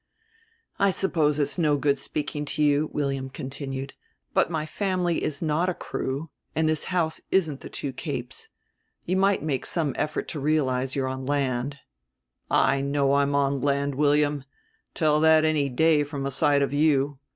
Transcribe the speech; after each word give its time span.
"I 0.79 0.89
suppose 0.89 1.37
it's 1.37 1.59
no 1.59 1.77
good 1.77 1.99
speaking 1.99 2.43
to 2.45 2.63
you," 2.63 2.89
William 2.91 3.29
continued; 3.29 3.93
"but 4.33 4.49
my 4.49 4.65
family 4.65 5.23
is 5.23 5.43
not 5.43 5.69
a 5.69 5.75
crew 5.75 6.31
and 6.55 6.67
this 6.67 6.85
house 6.85 7.21
isn't 7.29 7.59
the 7.59 7.69
Two 7.69 7.93
Capes. 7.93 8.49
You 9.05 9.15
might 9.15 9.43
make 9.43 9.63
some 9.63 9.93
effort 9.95 10.27
to 10.29 10.39
realize 10.39 10.95
you're 10.95 11.07
on 11.07 11.27
land." 11.27 11.77
"I 12.49 12.81
know 12.81 13.13
I'm 13.13 13.35
on 13.35 13.61
land, 13.61 13.93
William; 13.93 14.43
tell 14.95 15.19
that 15.19 15.45
any 15.45 15.69
day 15.69 16.03
from 16.03 16.25
a 16.25 16.31
sight 16.31 16.63
of 16.63 16.73
you. 16.73 17.19